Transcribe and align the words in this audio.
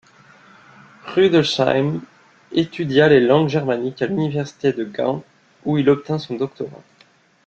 Rudelsheim 1.05 2.01
étudia 2.51 3.07
les 3.07 3.19
langues 3.19 3.47
germaniques 3.49 4.01
à 4.01 4.07
l'université 4.07 4.73
de 4.73 4.83
Gand, 4.83 5.23
où 5.63 5.77
il 5.77 5.87
obtint 5.91 6.17
son 6.17 6.37
doctorat. 6.37 6.81